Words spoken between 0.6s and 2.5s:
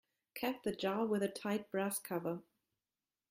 the jar with a tight brass cover.